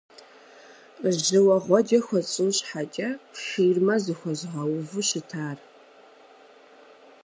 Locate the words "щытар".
5.07-5.57